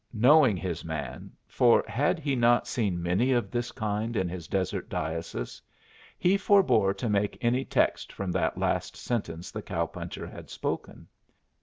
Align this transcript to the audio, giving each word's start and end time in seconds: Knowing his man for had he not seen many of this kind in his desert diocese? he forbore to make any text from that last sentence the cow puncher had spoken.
Knowing 0.13 0.57
his 0.57 0.83
man 0.83 1.31
for 1.47 1.83
had 1.87 2.17
he 2.17 2.35
not 2.35 2.65
seen 2.67 3.03
many 3.03 3.31
of 3.31 3.51
this 3.51 3.71
kind 3.71 4.15
in 4.17 4.27
his 4.27 4.47
desert 4.47 4.89
diocese? 4.89 5.61
he 6.17 6.37
forbore 6.39 6.91
to 6.91 7.07
make 7.07 7.37
any 7.39 7.63
text 7.63 8.11
from 8.11 8.31
that 8.31 8.57
last 8.57 8.97
sentence 8.97 9.51
the 9.51 9.61
cow 9.61 9.85
puncher 9.85 10.25
had 10.25 10.49
spoken. 10.49 11.07